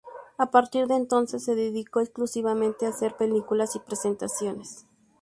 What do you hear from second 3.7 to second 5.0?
y presentaciones.